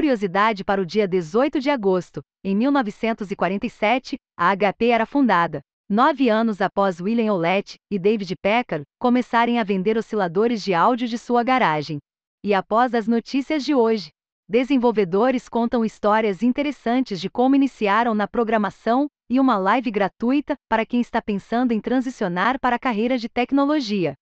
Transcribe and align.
Curiosidade 0.00 0.64
para 0.64 0.80
o 0.80 0.86
dia 0.86 1.06
18 1.06 1.60
de 1.60 1.68
agosto. 1.68 2.22
Em 2.42 2.56
1947, 2.56 4.16
a 4.34 4.56
HP 4.56 4.86
era 4.86 5.04
fundada. 5.04 5.60
Nove 5.90 6.30
anos 6.30 6.62
após 6.62 7.02
William 7.02 7.34
Olet 7.34 7.76
e 7.92 7.98
David 7.98 8.34
Packard 8.40 8.86
começarem 8.98 9.58
a 9.58 9.62
vender 9.62 9.98
osciladores 9.98 10.64
de 10.64 10.72
áudio 10.72 11.06
de 11.06 11.18
sua 11.18 11.42
garagem. 11.44 11.98
E 12.42 12.54
após 12.54 12.94
as 12.94 13.06
notícias 13.06 13.62
de 13.62 13.74
hoje, 13.74 14.08
desenvolvedores 14.48 15.50
contam 15.50 15.84
histórias 15.84 16.42
interessantes 16.42 17.20
de 17.20 17.28
como 17.28 17.54
iniciaram 17.54 18.14
na 18.14 18.26
programação 18.26 19.06
e 19.28 19.38
uma 19.38 19.58
live 19.58 19.90
gratuita 19.90 20.54
para 20.66 20.86
quem 20.86 21.02
está 21.02 21.20
pensando 21.20 21.72
em 21.72 21.80
transicionar 21.80 22.58
para 22.58 22.76
a 22.76 22.78
carreira 22.78 23.18
de 23.18 23.28
tecnologia. 23.28 24.14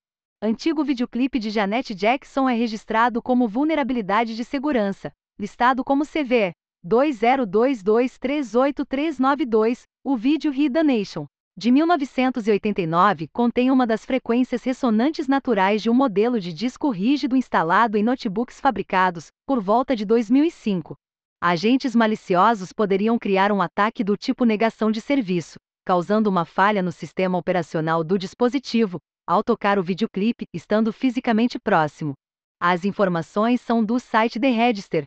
Antigo 0.42 0.82
videoclipe 0.82 1.38
de 1.38 1.50
Janet 1.50 1.94
Jackson 1.94 2.48
é 2.48 2.54
registrado 2.54 3.22
como 3.22 3.46
vulnerabilidade 3.46 4.34
de 4.34 4.44
segurança, 4.44 5.12
listado 5.38 5.84
como 5.84 6.04
CV 6.04 6.50
2022383992, 6.86 9.82
o 10.04 10.16
vídeo 10.16 10.52
Hidden 10.52 10.84
Nation 10.84 11.26
de 11.58 11.72
1989 11.72 13.26
contém 13.32 13.72
uma 13.72 13.84
das 13.84 14.04
frequências 14.04 14.62
ressonantes 14.62 15.26
naturais 15.26 15.82
de 15.82 15.90
um 15.90 15.94
modelo 15.94 16.38
de 16.38 16.52
disco 16.52 16.88
rígido 16.88 17.36
instalado 17.36 17.98
em 17.98 18.02
notebooks 18.04 18.60
fabricados 18.60 19.32
por 19.44 19.60
volta 19.60 19.96
de 19.96 20.04
2005. 20.04 20.94
Agentes 21.42 21.96
maliciosos 21.96 22.72
poderiam 22.72 23.18
criar 23.18 23.50
um 23.50 23.60
ataque 23.60 24.04
do 24.04 24.16
tipo 24.16 24.44
negação 24.44 24.92
de 24.92 25.00
serviço, 25.00 25.58
causando 25.84 26.30
uma 26.30 26.44
falha 26.44 26.80
no 26.80 26.92
sistema 26.92 27.36
operacional 27.36 28.04
do 28.04 28.16
dispositivo, 28.16 29.00
ao 29.26 29.42
tocar 29.42 29.80
o 29.80 29.82
videoclipe 29.82 30.44
estando 30.54 30.92
fisicamente 30.92 31.58
próximo. 31.58 32.12
As 32.60 32.84
informações 32.84 33.60
são 33.60 33.84
do 33.84 33.98
site 33.98 34.38
The 34.38 34.50
Register. 34.50 35.02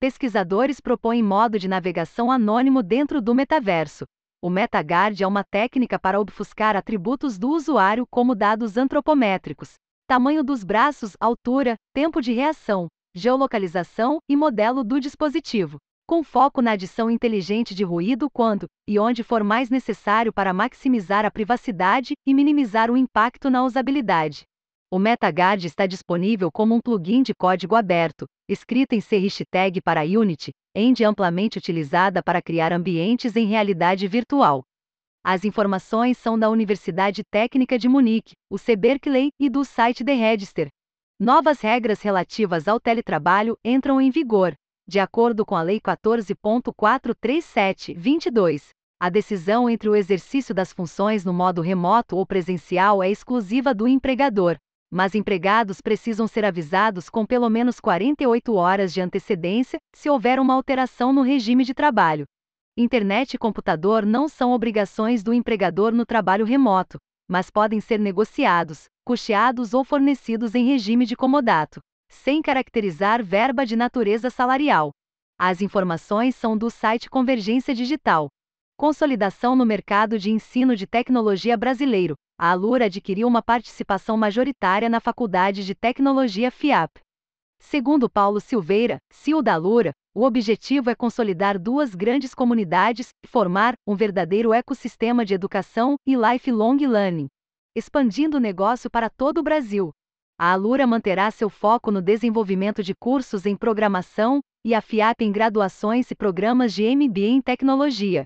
Pesquisadores 0.00 0.80
propõem 0.80 1.22
modo 1.22 1.58
de 1.58 1.68
navegação 1.68 2.32
anônimo 2.32 2.82
dentro 2.82 3.20
do 3.20 3.34
metaverso, 3.34 4.06
o 4.40 4.48
MetaGuard 4.48 5.22
é 5.22 5.26
uma 5.26 5.44
técnica 5.44 5.98
para 5.98 6.18
obfuscar 6.18 6.74
atributos 6.74 7.38
do 7.38 7.50
usuário 7.50 8.06
como 8.10 8.34
dados 8.34 8.78
antropométricos, 8.78 9.74
tamanho 10.06 10.42
dos 10.42 10.64
braços, 10.64 11.14
altura, 11.20 11.74
tempo 11.92 12.22
de 12.22 12.32
reação, 12.32 12.86
geolocalização 13.14 14.20
e 14.26 14.34
modelo 14.34 14.82
do 14.82 14.98
dispositivo, 14.98 15.76
com 16.06 16.24
foco 16.24 16.62
na 16.62 16.70
adição 16.70 17.10
inteligente 17.10 17.74
de 17.74 17.84
ruído 17.84 18.30
quando 18.30 18.66
e 18.88 18.98
onde 18.98 19.22
for 19.22 19.44
mais 19.44 19.68
necessário 19.68 20.32
para 20.32 20.54
maximizar 20.54 21.26
a 21.26 21.30
privacidade 21.30 22.14
e 22.26 22.32
minimizar 22.32 22.90
o 22.90 22.96
impacto 22.96 23.50
na 23.50 23.62
usabilidade. 23.62 24.44
O 24.92 24.98
MetaGuard 24.98 25.64
está 25.64 25.86
disponível 25.86 26.50
como 26.50 26.74
um 26.74 26.80
plugin 26.80 27.22
de 27.22 27.32
código 27.32 27.76
aberto, 27.76 28.26
escrito 28.48 28.92
em 28.92 29.00
C 29.00 29.18
hashtag 29.18 29.80
para 29.80 30.02
Unity, 30.02 30.50
engine 30.74 31.06
amplamente 31.06 31.58
utilizada 31.58 32.20
para 32.20 32.42
criar 32.42 32.72
ambientes 32.72 33.36
em 33.36 33.46
realidade 33.46 34.08
virtual. 34.08 34.64
As 35.24 35.44
informações 35.44 36.18
são 36.18 36.36
da 36.36 36.50
Universidade 36.50 37.22
Técnica 37.30 37.78
de 37.78 37.88
Munique, 37.88 38.32
o 38.50 38.58
C 38.58 38.74
Berkeley 38.74 39.30
e 39.38 39.48
do 39.48 39.64
site 39.64 40.04
The 40.04 40.14
Register. 40.14 40.66
Novas 41.20 41.60
regras 41.60 42.02
relativas 42.02 42.66
ao 42.66 42.80
teletrabalho 42.80 43.56
entram 43.64 44.00
em 44.00 44.10
vigor, 44.10 44.54
de 44.88 44.98
acordo 44.98 45.46
com 45.46 45.54
a 45.54 45.62
Lei 45.62 45.78
14.437/22. 45.78 48.70
A 48.98 49.08
decisão 49.08 49.70
entre 49.70 49.88
o 49.88 49.94
exercício 49.94 50.52
das 50.52 50.72
funções 50.72 51.24
no 51.24 51.32
modo 51.32 51.62
remoto 51.62 52.16
ou 52.16 52.26
presencial 52.26 53.00
é 53.00 53.08
exclusiva 53.08 53.72
do 53.72 53.86
empregador, 53.86 54.58
mas 54.90 55.14
empregados 55.14 55.80
precisam 55.80 56.26
ser 56.26 56.44
avisados 56.44 57.08
com 57.08 57.24
pelo 57.24 57.48
menos 57.48 57.78
48 57.78 58.54
horas 58.54 58.92
de 58.92 59.00
antecedência 59.00 59.78
se 59.94 60.10
houver 60.10 60.40
uma 60.40 60.54
alteração 60.54 61.12
no 61.12 61.22
regime 61.22 61.64
de 61.64 61.72
trabalho. 61.72 62.24
Internet 62.76 63.34
e 63.34 63.38
computador 63.38 64.04
não 64.04 64.28
são 64.28 64.52
obrigações 64.52 65.22
do 65.22 65.32
empregador 65.32 65.92
no 65.92 66.04
trabalho 66.04 66.44
remoto, 66.44 66.98
mas 67.28 67.50
podem 67.50 67.80
ser 67.80 68.00
negociados, 68.00 68.86
custeados 69.04 69.74
ou 69.74 69.84
fornecidos 69.84 70.54
em 70.54 70.66
regime 70.66 71.06
de 71.06 71.14
comodato, 71.14 71.80
sem 72.08 72.42
caracterizar 72.42 73.22
verba 73.22 73.64
de 73.64 73.76
natureza 73.76 74.30
salarial. 74.30 74.90
As 75.38 75.62
informações 75.62 76.34
são 76.34 76.58
do 76.58 76.70
site 76.70 77.08
Convergência 77.08 77.74
Digital. 77.74 78.28
Consolidação 78.76 79.54
no 79.54 79.64
mercado 79.64 80.18
de 80.18 80.30
ensino 80.30 80.74
de 80.74 80.86
tecnologia 80.86 81.56
brasileiro, 81.56 82.14
a 82.42 82.52
Alura 82.52 82.86
adquiriu 82.86 83.28
uma 83.28 83.42
participação 83.42 84.16
majoritária 84.16 84.88
na 84.88 84.98
Faculdade 84.98 85.62
de 85.62 85.74
Tecnologia 85.74 86.50
FIAP. 86.50 86.90
Segundo 87.58 88.08
Paulo 88.08 88.40
Silveira, 88.40 88.96
CEO 89.12 89.42
da 89.42 89.52
Alura, 89.52 89.92
o 90.14 90.24
objetivo 90.24 90.88
é 90.88 90.94
consolidar 90.94 91.58
duas 91.58 91.94
grandes 91.94 92.34
comunidades 92.34 93.10
e 93.22 93.28
formar 93.28 93.74
um 93.86 93.94
verdadeiro 93.94 94.54
ecossistema 94.54 95.22
de 95.22 95.34
educação 95.34 95.96
e 96.06 96.16
lifelong 96.16 96.78
learning, 96.78 97.28
expandindo 97.76 98.38
o 98.38 98.40
negócio 98.40 98.90
para 98.90 99.10
todo 99.10 99.36
o 99.36 99.42
Brasil. 99.42 99.90
A 100.38 100.50
Alura 100.54 100.86
manterá 100.86 101.30
seu 101.30 101.50
foco 101.50 101.90
no 101.90 102.00
desenvolvimento 102.00 102.82
de 102.82 102.94
cursos 102.94 103.44
em 103.44 103.54
programação 103.54 104.40
e 104.64 104.74
a 104.74 104.80
FIAP 104.80 105.20
em 105.20 105.30
graduações 105.30 106.10
e 106.10 106.14
programas 106.14 106.72
de 106.72 106.84
MBA 106.84 107.20
em 107.20 107.42
tecnologia. 107.42 108.24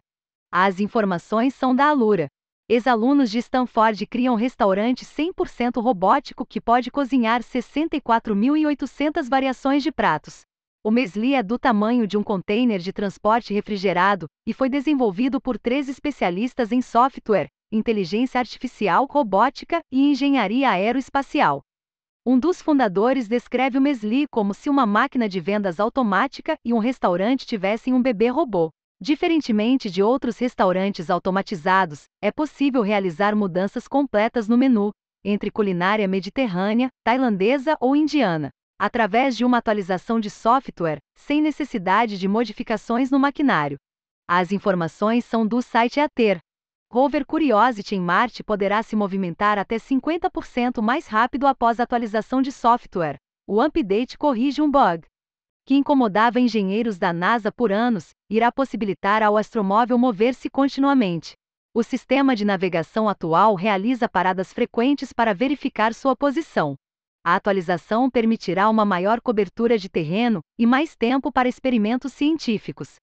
As 0.53 0.79
informações 0.79 1.53
são 1.53 1.75
da 1.75 1.87
Alura. 1.87 2.29
Ex-alunos 2.67 3.31
de 3.31 3.39
Stanford 3.41 4.07
criam 4.07 4.35
restaurante 4.37 5.05
100% 5.05 5.83
robótico 5.83 6.47
que 6.47 6.59
pode 6.59 6.91
cozinhar 6.91 7.43
64.800 7.43 9.29
variações 9.29 9.83
de 9.83 9.93
pratos. 9.93 10.47
O 10.83 10.91
Mesli 10.91 11.35
é 11.35 11.43
do 11.43 11.59
tamanho 11.59 12.07
de 12.07 12.17
um 12.17 12.23
container 12.23 12.81
de 12.81 12.91
transporte 12.91 13.53
refrigerado 13.53 14.27
e 14.47 14.55
foi 14.55 14.71
desenvolvido 14.71 15.43
por 15.43 15.59
três 15.59 15.91
especialistas 15.91 16.73
em 16.73 16.81
software, 16.81 17.49
inteligência 17.71 18.39
artificial, 18.39 19.07
robótica 19.11 19.81
e 19.93 20.01
engenharia 20.01 20.71
aeroespacial. 20.71 21.61
Um 22.25 22.39
dos 22.39 22.63
fundadores 22.63 23.29
descreve 23.29 23.77
o 23.77 23.81
Mesli 23.83 24.27
como 24.29 24.55
se 24.55 24.71
uma 24.71 24.87
máquina 24.87 25.29
de 25.29 25.39
vendas 25.39 25.79
automática 25.79 26.57
e 26.65 26.73
um 26.73 26.79
restaurante 26.79 27.45
tivessem 27.45 27.93
um 27.93 28.01
bebê 28.01 28.29
robô. 28.29 28.71
Diferentemente 29.05 29.91
de 29.91 30.03
outros 30.03 30.39
restaurantes 30.39 31.11
automatizados, 31.11 32.05
é 32.23 32.33
possível 32.33 32.81
realizar 32.81 33.37
mudanças 33.37 33.87
completas 33.87 34.49
no 34.49 34.57
menu, 34.57 34.93
entre 35.23 35.51
culinária 35.51 36.09
mediterrânea, 36.09 36.89
tailandesa 37.05 37.77
ou 37.83 37.95
indiana, 37.95 38.49
através 38.81 39.37
de 39.37 39.45
uma 39.45 39.59
atualização 39.59 40.19
de 40.19 40.31
software, 40.31 41.01
sem 41.17 41.43
necessidade 41.43 42.17
de 42.17 42.27
modificações 42.27 43.11
no 43.11 43.19
maquinário. 43.19 43.77
As 44.27 44.53
informações 44.53 45.27
são 45.27 45.47
do 45.47 45.61
site 45.61 46.01
ATER. 46.01 46.39
Rover 46.91 47.27
Curiosity 47.27 47.97
em 47.97 48.01
Marte 48.01 48.43
poderá 48.43 48.83
se 48.83 48.97
movimentar 48.97 49.59
até 49.59 49.77
50% 49.77 50.81
mais 50.81 51.07
rápido 51.07 51.47
após 51.47 51.79
a 51.79 51.83
atualização 51.83 52.41
de 52.41 52.51
software. 52.51 53.19
O 53.47 53.61
update 53.61 54.17
corrige 54.17 54.63
um 54.63 54.71
bug 54.71 55.05
que 55.65 55.75
incomodava 55.75 56.39
engenheiros 56.39 56.99
da 56.99 57.13
NASA 57.13 57.51
por 57.51 57.73
anos, 57.73 58.11
irá 58.29 58.53
possibilitar 58.53 59.23
ao 59.23 59.37
astromóvel 59.37 59.97
mover-se 59.97 60.51
continuamente. 60.51 61.33
O 61.73 61.83
sistema 61.83 62.37
de 62.37 62.45
navegação 62.45 63.09
atual 63.09 63.55
realiza 63.55 64.09
paradas 64.09 64.53
frequentes 64.53 65.13
para 65.13 65.35
verificar 65.35 65.95
sua 65.95 66.15
posição. 66.15 66.75
A 67.25 67.35
atualização 67.35 68.11
permitirá 68.11 68.69
uma 68.69 68.85
maior 68.85 69.21
cobertura 69.21 69.79
de 69.79 69.89
terreno 69.89 70.41
e 70.59 70.67
mais 70.67 70.95
tempo 70.95 71.33
para 71.33 71.49
experimentos 71.49 72.13
científicos. 72.13 72.97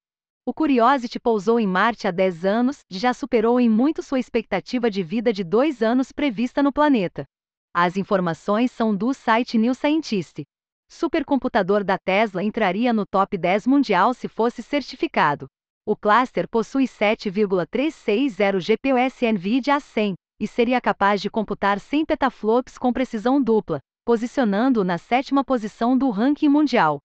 O 0.46 0.54
Curiosity 0.54 1.20
pousou 1.20 1.60
em 1.60 1.68
Marte 1.68 2.08
há 2.08 2.12
10 2.12 2.46
anos 2.46 2.80
e 2.90 2.98
já 2.98 3.14
superou 3.14 3.60
em 3.60 3.70
muito 3.70 4.04
sua 4.04 4.20
expectativa 4.20 4.90
de 4.90 5.02
vida 5.02 5.34
de 5.34 5.44
dois 5.44 5.82
anos 5.82 6.12
prevista 6.12 6.62
no 6.62 6.72
planeta. 6.72 7.26
As 7.74 7.98
informações 7.98 8.72
são 8.72 8.96
do 8.96 9.14
site 9.14 9.58
New 9.58 9.74
Scientist 9.74 10.44
supercomputador 10.92 11.86
da 11.86 11.98
Tesla 11.98 12.44
entraria 12.44 12.92
no 12.92 13.06
top 13.06 13.38
10 13.38 13.66
mundial 13.66 14.14
se 14.14 14.28
fosse 14.28 14.62
certificado. 14.62 15.48
O 15.86 15.96
cluster 15.96 16.48
possui 16.50 16.86
7,360 16.86 18.60
GPUs 18.60 19.22
NVIDIA 19.22 19.78
A100 19.78 20.14
e 20.40 20.48
seria 20.48 20.82
capaz 20.82 21.22
de 21.22 21.30
computar 21.30 21.80
100 21.80 22.06
petaflops 22.06 22.78
com 22.78 22.92
precisão 22.92 23.42
dupla, 23.42 23.80
posicionando-o 24.06 24.84
na 24.84 24.98
sétima 24.98 25.46
posição 25.46 25.98
do 25.98 26.10
ranking 26.10 26.50
mundial. 26.50 27.00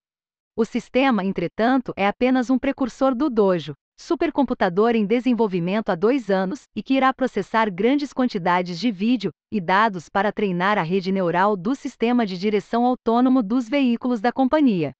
O 0.57 0.65
sistema, 0.65 1.25
entretanto, 1.25 1.93
é 1.97 2.09
apenas 2.09 2.51
um 2.51 2.59
precursor 2.59 3.15
do 3.15 3.31
Dojo, 3.31 3.75
supercomputador 3.97 4.95
em 4.95 5.05
desenvolvimento 5.05 5.89
há 5.89 5.95
dois 5.95 6.31
anos 6.31 6.65
e 6.77 6.83
que 6.83 6.95
irá 6.95 7.13
processar 7.13 7.71
grandes 7.71 8.13
quantidades 8.13 8.79
de 8.79 8.91
vídeo 8.91 9.31
e 9.51 9.61
dados 9.61 10.09
para 10.09 10.31
treinar 10.31 10.79
a 10.79 10.83
rede 10.83 11.11
neural 11.11 11.57
do 11.57 11.75
sistema 11.75 12.27
de 12.27 12.39
direção 12.39 12.85
autônomo 12.85 13.43
dos 13.43 13.69
veículos 13.69 14.21
da 14.21 14.31
companhia. 14.31 14.93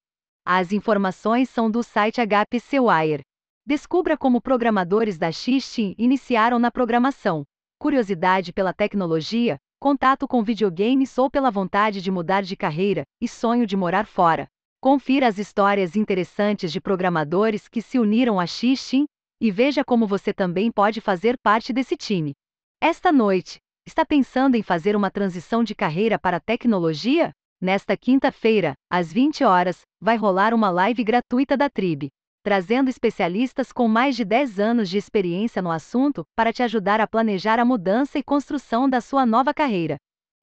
As 0.45 0.73
informações 0.73 1.51
são 1.51 1.71
do 1.71 1.83
site 1.83 2.21
HPC 2.21 2.81
Wire. 2.81 3.23
Descubra 3.67 4.17
como 4.17 4.41
programadores 4.41 5.19
da 5.19 5.31
Xistin 5.31 5.95
iniciaram 5.99 6.59
na 6.59 6.71
programação. 6.71 7.45
Curiosidade 7.79 8.53
pela 8.53 8.73
tecnologia, 8.73 9.59
contato 9.79 10.27
com 10.27 10.43
videogames 10.43 11.17
ou 11.19 11.31
pela 11.31 11.51
vontade 11.51 12.01
de 12.01 12.11
mudar 12.11 12.43
de 12.43 12.57
carreira 12.57 13.03
e 13.21 13.29
sonho 13.29 13.67
de 13.67 13.77
morar 13.77 14.07
fora. 14.07 14.49
Confira 14.87 15.27
as 15.27 15.37
histórias 15.37 15.97
interessantes 15.97 16.71
de 16.71 16.81
programadores 16.81 17.67
que 17.67 17.83
se 17.83 17.99
uniram 17.99 18.39
a 18.39 18.47
Xixin 18.47 19.05
e 19.41 19.51
veja 19.51 19.85
como 19.85 20.07
você 20.07 20.33
também 20.33 20.71
pode 20.71 21.01
fazer 21.01 21.37
parte 21.43 21.73
desse 21.73 21.97
time. 21.97 22.35
Esta 22.81 23.11
noite, 23.11 23.59
está 23.85 24.07
pensando 24.07 24.55
em 24.55 24.63
fazer 24.63 24.95
uma 24.95 25.11
transição 25.11 25.65
de 25.65 25.75
carreira 25.75 26.21
para 26.21 26.37
a 26.37 26.41
tecnologia? 26.41 27.33
Nesta 27.61 27.97
quinta-feira, 27.97 28.75
às 28.89 29.13
20 29.13 29.43
horas, 29.43 29.81
vai 30.01 30.17
rolar 30.17 30.55
uma 30.55 30.71
live 30.71 31.03
gratuita 31.03 31.57
da 31.57 31.69
Tribe, 31.69 32.11
trazendo 32.45 32.89
especialistas 32.89 33.73
com 33.73 33.89
mais 33.89 34.15
de 34.15 34.25
10 34.25 34.61
anos 34.61 34.89
de 34.89 34.99
experiência 34.99 35.61
no 35.61 35.73
assunto 35.73 36.23
para 36.37 36.53
te 36.53 36.63
ajudar 36.63 37.01
a 37.01 37.09
planejar 37.09 37.59
a 37.59 37.65
mudança 37.65 38.21
e 38.21 38.23
construção 38.23 38.89
da 38.89 39.01
sua 39.01 39.27
nova 39.27 39.53
carreira. 39.53 39.97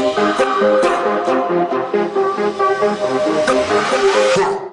you. 4.61 4.70